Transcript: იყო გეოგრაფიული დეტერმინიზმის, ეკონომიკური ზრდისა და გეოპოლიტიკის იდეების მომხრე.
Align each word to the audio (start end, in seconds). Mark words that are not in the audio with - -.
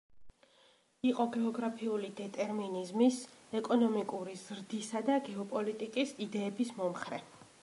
იყო 1.09 1.25
გეოგრაფიული 1.35 2.09
დეტერმინიზმის, 2.21 3.21
ეკონომიკური 3.63 4.37
ზრდისა 4.47 5.07
და 5.11 5.23
გეოპოლიტიკის 5.33 6.19
იდეების 6.29 6.79
მომხრე. 6.83 7.27